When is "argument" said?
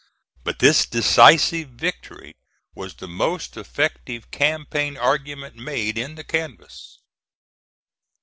4.97-5.57